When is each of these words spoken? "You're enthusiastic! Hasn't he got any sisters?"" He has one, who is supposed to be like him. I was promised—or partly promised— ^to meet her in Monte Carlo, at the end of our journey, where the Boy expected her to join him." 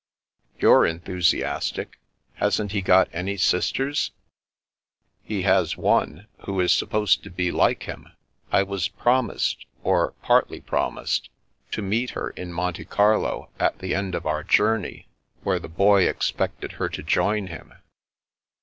"You're 0.59 0.87
enthusiastic! 0.87 1.99
Hasn't 2.33 2.71
he 2.71 2.81
got 2.81 3.07
any 3.13 3.37
sisters?"" 3.37 4.09
He 5.23 5.43
has 5.43 5.77
one, 5.77 6.25
who 6.47 6.59
is 6.59 6.71
supposed 6.71 7.21
to 7.21 7.29
be 7.29 7.51
like 7.51 7.83
him. 7.83 8.07
I 8.51 8.63
was 8.63 8.87
promised—or 8.87 10.13
partly 10.23 10.59
promised— 10.59 11.29
^to 11.73 11.83
meet 11.83 12.09
her 12.17 12.31
in 12.31 12.51
Monte 12.51 12.85
Carlo, 12.85 13.49
at 13.59 13.77
the 13.77 13.93
end 13.93 14.15
of 14.15 14.25
our 14.25 14.43
journey, 14.43 15.07
where 15.43 15.59
the 15.59 15.69
Boy 15.69 16.09
expected 16.09 16.71
her 16.81 16.89
to 16.89 17.03
join 17.03 17.45
him." 17.45 17.75